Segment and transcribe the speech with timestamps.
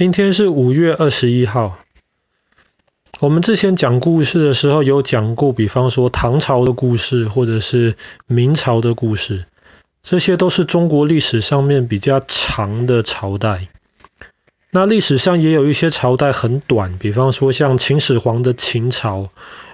[0.00, 1.76] 今天是五月二十一号。
[3.18, 7.96] 我们之前讲故事的时候有讲过，比方说唐朝的故事，或者是
[8.26, 9.44] 明朝的故事，
[10.00, 13.68] 这些都是中国历史上面比较长的朝代。
[14.70, 19.28] 那历史上也有一些朝代很短，比方说像秦始皇的秦朝、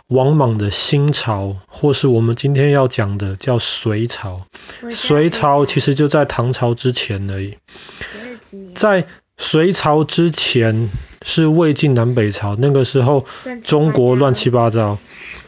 [0.09, 4.45] 王莽的新朝，或是我们今天要讲的叫隋朝。
[4.91, 7.59] 隋朝其实就在唐朝之前而已，
[8.75, 9.07] 在。
[9.39, 10.91] 隋朝之前
[11.23, 13.27] 是魏晋南北朝，那个时候
[13.63, 14.99] 中国乱七八糟。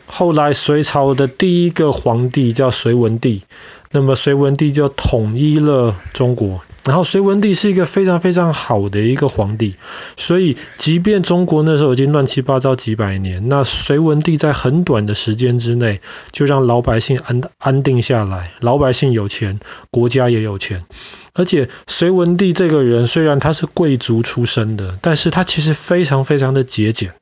[0.07, 3.43] 后来隋朝的第一个皇帝叫隋文帝，
[3.91, 6.63] 那么隋文帝就统一了中国。
[6.89, 9.77] 然后隋文帝是一个非常非常好的一个皇帝，
[10.17, 16.01] 所以即便中国那时候已经乱七八糟几百年，那隋文帝在很短的时间之内
[16.33, 19.61] 就让老百姓安安定下来，老百姓有钱，
[19.91, 20.87] 国家也有钱。
[21.35, 27.13] 而且隋文帝这个人虽然他是贵族出身的，但是他其实非常非常的节俭。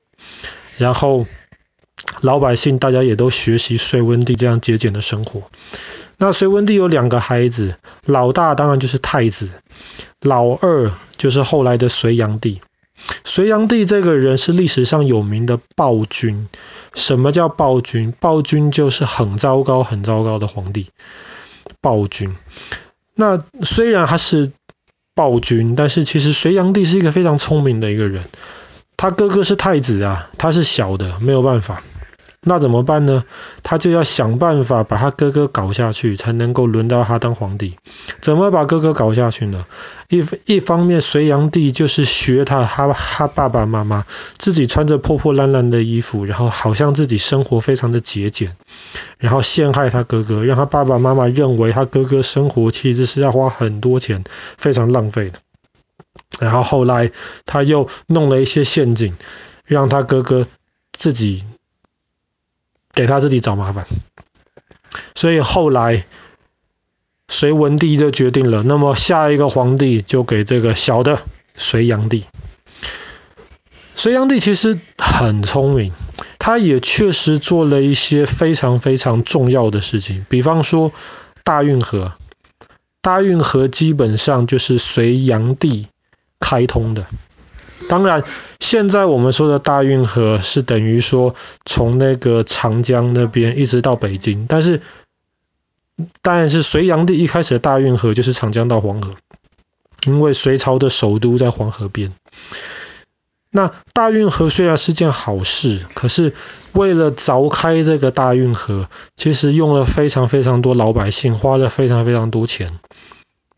[0.79, 1.27] 然后
[2.21, 5.51] 老百姓大家也都学习隋文帝这样节俭的生活。
[6.19, 9.51] 那隋文帝有两个孩子，老大当然就是太子，
[10.21, 12.61] 老二就是后来的隋炀帝。
[13.25, 16.49] 隋炀帝这个人是历史上有名的暴君。
[16.95, 18.13] 什么叫暴君？
[18.19, 20.89] 暴君就是很糟糕、很糟糕的皇帝。
[21.83, 22.35] 暴君。
[23.15, 24.53] 那虽然他是
[25.15, 28.25] 暴君，但是其实隋炀帝是一个非常聪明的一个人。
[28.97, 31.83] 他哥哥是太子啊，他是小的，没有办法。
[32.49, 33.25] 那怎么办呢？
[33.65, 37.75] 他就要想办法把他哥哥搞下去，才能够轮到他当皇帝。
[38.21, 39.67] 怎么把哥哥搞下去呢？
[40.09, 44.07] 一一方面，隋炀帝就是学他他他爸爸妈妈，
[44.39, 48.57] 自己穿着破破烂烂的衣服，然后好像自己生活非常的节俭，
[49.19, 54.23] 然后陷害他哥哥，让他爸爸妈妈认为他哥哥生活其实是要花很多钱，
[54.57, 55.41] 非常浪费的。
[56.39, 57.11] 然后后来
[57.45, 59.17] 他又弄了一些陷阱，
[59.65, 60.47] 让他哥哥
[60.93, 61.43] 自己。
[62.97, 63.87] 给他自己找麻烦，
[65.15, 66.07] 所以后来
[67.29, 71.23] 隋文帝就决定了，那么下一个皇帝就给这个小的
[71.55, 72.25] 隋炀帝。
[73.95, 75.93] 隋炀帝其实很聪明，
[76.39, 80.93] 他也确实做了一些非常非常重要的事情，比方说
[81.45, 82.15] 大运河，
[83.03, 85.89] 大运河基本上就是隋炀帝
[86.41, 87.07] 开通的。
[87.89, 88.25] 当然，
[88.59, 94.81] 现在我们说的大运河是等于说从那个长江那边一直到北京，但是
[96.23, 99.15] 当然是隋炀帝一开始的大运河就是长江到黄河，
[100.07, 102.13] 因为隋朝的首都在黄河边。
[103.51, 106.35] 那大运河虽然是件好事，可是
[106.73, 112.79] 为了凿开这个大运河，其实用了非常非常多老百姓，花了非常非常多钱。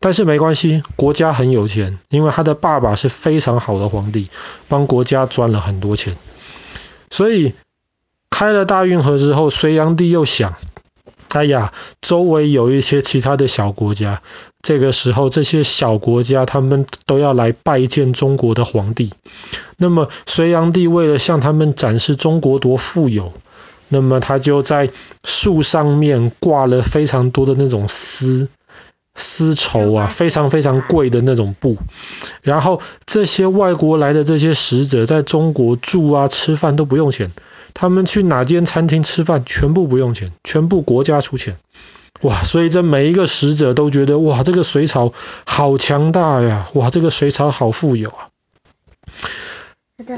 [0.01, 4.29] 但是没关系，国家很有钱，因为他的爸爸是非常好的皇帝，
[4.69, 6.15] 帮国家赚了很多钱。
[7.09, 7.53] 所以
[8.29, 10.55] 开了大运河之后，隋炀帝又想，
[11.33, 14.21] 哎呀，周围有一些其他的小国家，
[14.61, 19.11] 这个时候这些小国家他们都要来拜见中国的皇帝。
[19.75, 23.33] 那么隋炀帝为了向他们展示中国多富有，
[23.89, 24.89] 那么他就在
[25.25, 28.47] 树上面挂了非常多的那种丝。
[29.19, 31.77] 丝绸啊，非常非常贵的那种布。
[32.41, 37.31] 然后这些外国来的这些使者在中国住啊、吃饭都不用钱，
[37.75, 41.57] 他们去哪间餐厅吃饭全部不用钱，全部国家出钱。
[42.21, 45.13] 哇，所以这每一个使者都觉得哇，这个隋朝
[45.45, 48.29] 好强大呀，哇，这个隋朝好富有啊。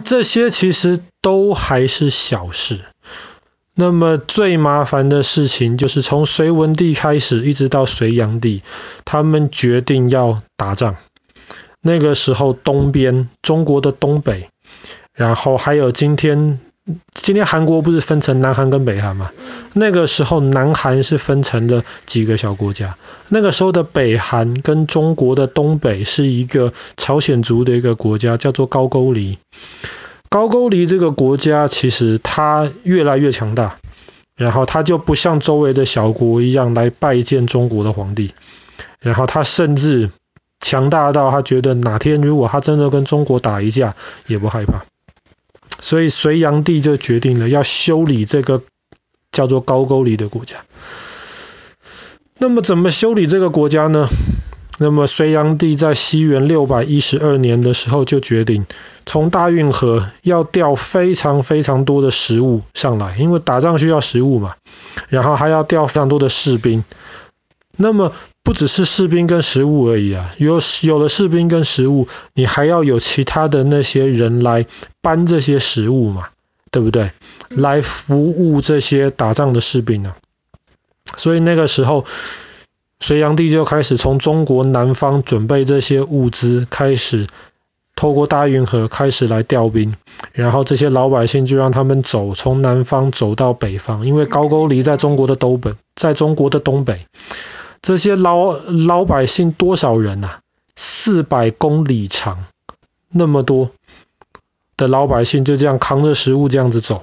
[0.04, 2.80] 这些其实都还是小事。
[3.82, 8.62] 那么最麻烦的事情就是从隋文帝开始，一直到隋炀帝，
[9.06, 10.98] 他们决定要打仗。
[11.82, 14.50] 那个时候，东边中国的东北，
[15.16, 16.60] 然后还有今天，
[17.16, 19.32] 今天韩国不是分成南韩跟北韩吗？
[19.74, 22.98] 那个时候，南韩是分成了几个小国家。
[23.30, 29.40] 那个时候的北韩跟中国的东北是一个朝鲜族的一个国家，叫做高句丽。
[30.32, 33.76] 高句丽这个国家其实它越来越强大，
[34.38, 38.34] 然后它就不像周围的小国一样来拜见中国的皇帝，
[39.02, 40.10] 然后它甚至
[40.62, 43.96] 强大到他觉得哪天如果他真的跟中国打一架
[44.26, 44.84] 也不害怕，
[45.82, 48.64] 所以隋炀帝就决定了要修理这个
[49.34, 50.64] 叫做高句丽的国家。
[52.38, 54.08] 那么怎么修理这个国家呢？
[54.84, 58.66] 那么隋炀帝在西元六百一十二年的时候就决定。
[59.06, 64.56] 从大运河要调非常非常多的食物上来，因为打仗需要食物嘛，
[65.08, 66.84] 然后还要调非常多的士兵。
[67.78, 68.12] 那么
[68.42, 74.66] 不只是士兵跟食物而已啊，有有了士兵跟食物，你还要有其他的那些人来
[75.02, 76.30] 搬这些食物嘛，
[76.72, 77.12] 对不对？
[77.50, 80.16] 来服务这些打仗的士兵啊。
[81.18, 82.06] 所以那个时候，
[83.02, 87.28] 隋炀帝就开始从中国南方准备这些物资，开始
[87.96, 89.96] 透过大运河开始来调兵，
[90.34, 97.08] 然后这些老百姓就让他们走，从南方走到北方，因为高句丽在中国的东北，在中国的东北。
[97.82, 100.42] 这些老老百姓多少人啊？
[100.76, 102.46] 四百公里长，
[103.10, 103.72] 那么多
[104.78, 107.02] 的老百姓就这样扛着食物这样子走。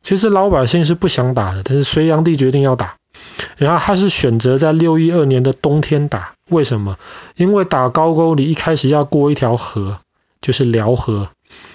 [0.00, 2.96] 其实老百姓是不想打的，但是隋炀帝决定要打。
[3.60, 6.96] 然后他是选择在六一二年的冬天打，为什么？
[7.36, 9.98] 因为打高句丽一开始要过一条河，
[10.40, 11.28] 就是辽河。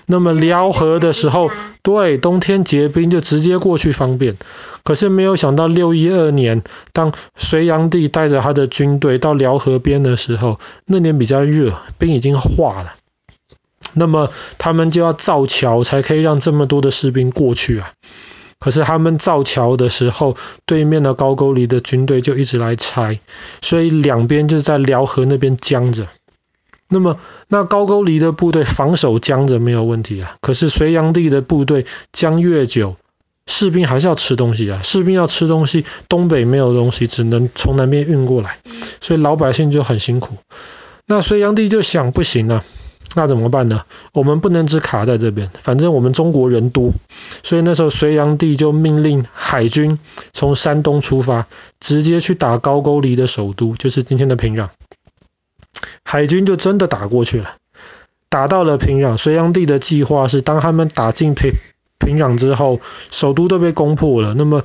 [0.08, 1.52] 那么辽河的时候，
[1.84, 4.36] 对，冬天结冰就直接过去方便。
[4.84, 12.96] 可是没有想到六一二年，当隋炀帝带着他的军队到辽河边的时候，那年比较热，冰已经化了。
[13.94, 17.92] 那么他们就要造桥，才可以让这么多的士兵过去啊。
[18.65, 20.35] 可是他们造桥的时候，
[20.65, 23.19] 对面的高句丽的军队就一直来拆，
[23.62, 26.07] 所以两边就在辽河那边僵着。
[26.89, 30.38] 那么，那高句丽的部队防守僵着没有问题啊。
[30.41, 32.95] 可是隋炀帝的部队僵越久，
[33.45, 34.81] 士兵还是要吃东西啊。
[34.81, 38.57] 士兵要吃东西，东北没有东西，只能从南边运过来，
[39.00, 40.38] 所以老百姓就很辛苦。
[41.06, 42.63] 那隋炀帝就想，不行啊，
[43.15, 43.85] 那怎么办呢？
[44.13, 46.91] 我们不能只卡在这边，反正我们中国人多，
[47.44, 49.97] 所以那时候隋炀帝就命令海军
[50.33, 51.47] 从山东出发，
[51.79, 54.69] 直接去打高句丽的首都，就是今天的平壤。
[56.03, 57.56] 海军就真的打过去了，
[58.29, 59.17] 打到了平壤。
[59.17, 61.53] 隋炀帝的计划是，当他们打进平
[61.97, 62.81] 平壤之后，
[63.12, 64.63] 首都都被攻破了，那么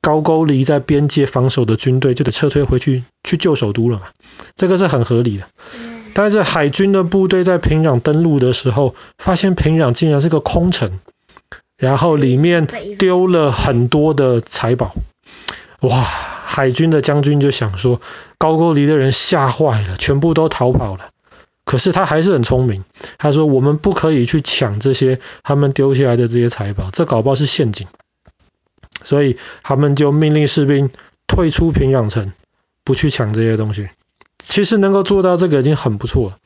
[0.00, 4.06] 高句丽在边界防守的军队就得撤退回去去救首都了嘛，
[4.56, 5.46] 这个是很合理的。
[6.14, 11.00] 但是海军的部队在平壤登陆的时候，发现平壤竟然是个空城，
[11.76, 12.66] 然后里面
[12.98, 14.94] 丢了很多的财宝，
[15.80, 16.06] 哇！
[16.44, 18.02] 海军的将军就想说，
[18.36, 21.08] 高句丽的人吓坏了，全部都逃跑了。
[21.64, 22.84] 可是他还是很聪明，
[23.16, 27.86] 他说我们不可以去抢这些他们丢下来的这些财宝，这搞不好是陷阱。
[29.02, 30.90] 所以他们就命令士兵
[31.26, 32.34] 退出平壤城，
[32.84, 33.88] 不去抢这些东西。
[34.42, 36.36] 其实能够做到这个已经很不错了。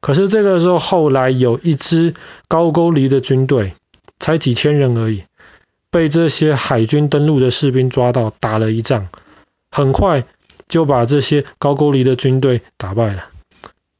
[0.00, 2.14] 可是这个时候，后来有一支
[2.48, 3.74] 高句丽的军队，
[4.18, 5.24] 才几千人而已，
[5.90, 9.08] 被这些海军登陆的士兵抓到，打了一仗。
[9.70, 10.24] 很快
[10.68, 13.26] 就把这些高句丽的军队打败了。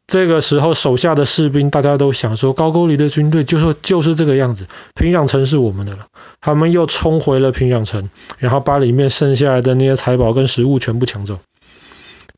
[0.06, 6.06] 这个时候，手下的士兵大家都想说，高句丽的军队就说就是这个样子，平壤城是我们的了。
[6.40, 8.08] 他们又冲回了平壤城，
[8.38, 11.40] 然后把里面剩下来的那些财宝跟食物全部抢走。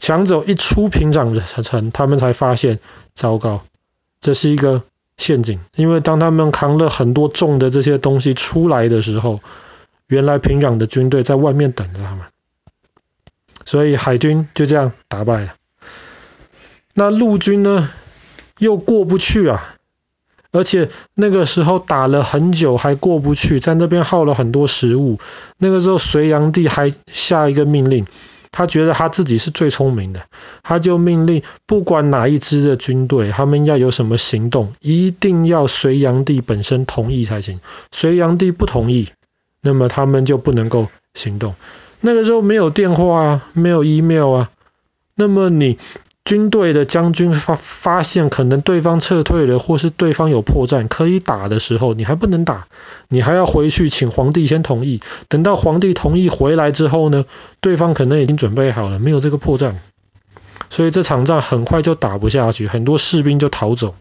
[0.01, 2.81] 抢走一出平壤的城，他们才发现，
[3.15, 3.63] 糟糕，
[4.21, 4.83] 这是一个
[5.19, 5.61] 陷阱。
[5.77, 9.41] 因为当他们扛了很多重的这些东西出来的时候，
[10.09, 12.25] 原来平壤的军队在外面等着他们。
[13.67, 15.55] 所以海军就这样打败了。
[16.95, 17.91] 那陆军呢，
[18.59, 19.77] 又过不去啊，
[20.51, 25.21] 而且那个时候打了很久还过不去，在那边耗了很多食物。
[25.59, 28.07] 那个时候隋炀帝还下一个命令，
[28.53, 30.27] 他觉得他自己是最聪明的，
[30.63, 37.61] 他就命令不管哪一支的军队，他们要有什么行动，一定要隋炀帝本身同意才行。
[37.93, 39.09] 隋炀帝不同意，
[39.63, 41.55] 那么他们就不能够行动。
[42.01, 44.51] 那个时候没有电话啊，没有 email 啊，
[45.15, 45.79] 那么你
[46.31, 52.69] 军队的将军发发现可能对方撤退了，或是对方有破绽可以打的时候，你还不能打，
[53.09, 55.01] 你还要回去请皇帝先同意。
[55.27, 57.25] 等到皇帝同意回来之后呢，
[57.61, 59.73] 对方可能已经准备好了，没有这个破绽，
[60.69, 63.97] 所以这场仗很快就打不下去，很多士兵就逃走，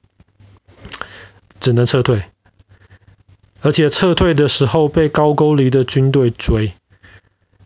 [1.60, 2.22] 只能撤退，
[3.62, 6.74] 而且撤退的时候被高句丽的军队追。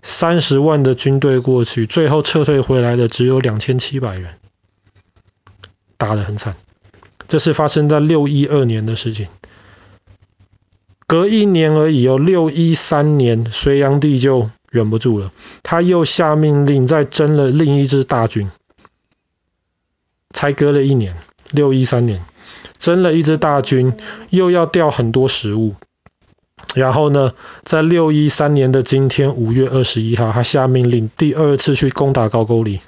[0.01, 4.35] 三十万的军队过去，最后撤退回来的只有两千七百人，
[6.05, 6.55] 打得很惨。
[7.27, 9.27] 这是发生在六一二年的事情。
[11.07, 15.31] 隔一年而已，有六一三年，隋炀帝就忍不住了，
[15.61, 18.49] 他又下命令再征了另一支大军。
[20.31, 21.15] 才隔了一年，
[21.51, 22.23] 六一三年，
[22.77, 23.93] 征了一支大军，
[24.31, 25.75] 又要调很多食物。
[26.73, 27.33] 然后呢，
[27.63, 32.81] 在六一三年的今天，五月二十一号，他下命令第二次去攻打高句丽。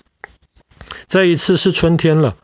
[1.07, 2.35] 这一次是春天了，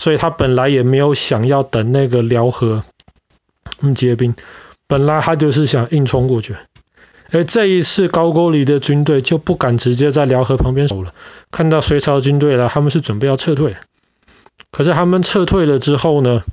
[0.00, 2.84] 所以他本来也没有想要等那个辽河
[3.82, 4.34] 嗯结冰，
[4.88, 6.56] 本来他就是想硬冲过去。
[7.30, 11.12] 而这一次高句丽的军队就不敢直接在辽河旁边守了，
[11.50, 13.76] 看到隋朝军队了，他们是准备要撤退。
[14.70, 16.44] 可是他们撤退了之后呢，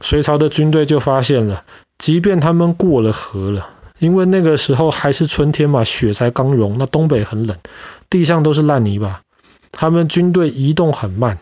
[0.00, 1.62] 隋朝的军队就发现了，
[1.96, 3.68] 即便他们过了河了，
[4.00, 7.56] 因为那个时候还是春天嘛，雪才刚融，那东北很冷，
[8.10, 9.22] 地上都是烂泥巴，
[9.70, 11.38] 他们军队移动很慢。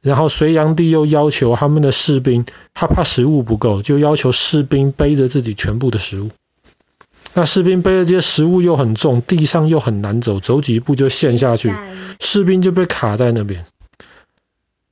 [0.00, 2.44] 然后隋炀帝又要求他们的士兵，
[2.74, 6.30] 他怕食物不够，就要求士兵背着自己全部的食物。
[7.34, 11.72] 那士兵背着这些食物又很重，地上又很难走，走几步就陷下去，
[12.20, 13.66] 士兵就被卡在那边。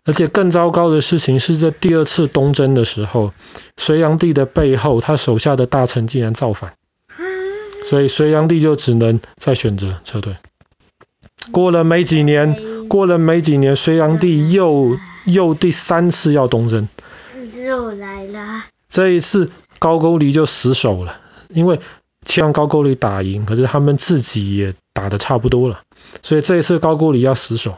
[0.05, 3.33] 而且更糟糕的事情是在第二次东征的时候，
[3.76, 6.75] 隋炀帝的背后，他手下的大臣竟然造反，
[7.85, 10.37] 所以隋炀帝就只能再选择撤退。
[11.50, 12.57] 过了没几年，
[12.88, 16.88] 过了没几年，隋炀帝又又第三次要东征，
[17.66, 18.64] 又来了。
[18.88, 21.16] 这一次高句丽就死守了，
[21.49, 21.81] 因为。
[22.28, 25.83] 希望高句丽打赢，可是他们自己也打得差不多了，
[26.25, 27.76] 所以这一次高句丽要死守。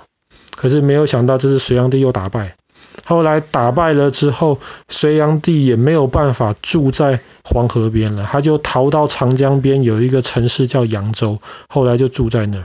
[0.56, 2.56] 可是没有想到，这次隋炀帝又打败。
[3.04, 11.38] 后来打败了之后，隋炀帝也没有办法住在黄河边了，他就逃到长江边，有一个城市叫扬州，
[11.68, 12.64] 后来就住在那儿。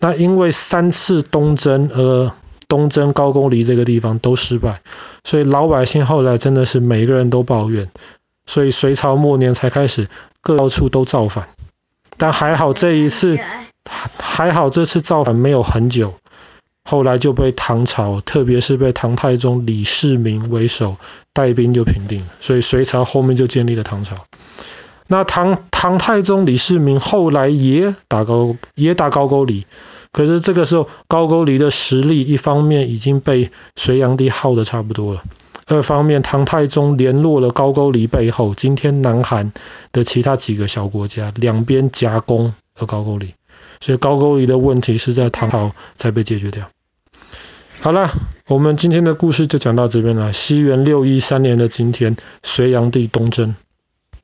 [0.00, 2.32] 那因为三次东征而
[2.68, 4.80] 东征高句丽这个地方都失败，
[5.24, 7.88] 所以老百姓后来真的是每个人都抱怨。
[8.46, 10.08] 所以隋朝末年才开始
[10.40, 11.48] 各到处都造反，
[12.16, 13.38] 但还好这一次
[14.18, 16.14] 还好这次造反没有很久，
[16.82, 20.96] 后来就被唐朝，特别是被唐太宗李世民为首
[21.34, 24.16] 带兵就平定了，所以隋朝后面就建立了唐朝。
[25.08, 29.66] 那唐唐太宗李世民后来也打高也打高句丽，
[30.12, 35.22] 可是这个时候高句丽的实力一方面已经被隋炀帝耗得差不多了。
[35.66, 39.52] 二方面，唐太宗联络了高句丽背后，今天南韩
[39.92, 43.34] 的其他几个小国家，两边夹攻了高句丽，
[43.80, 46.70] 所以高句丽的问题是在唐朝才被解决掉。
[47.80, 48.10] 好了，
[48.46, 50.32] 我们今天的故事就讲到这边了。
[50.32, 53.54] 西元六一三年的今天，隋炀帝东征。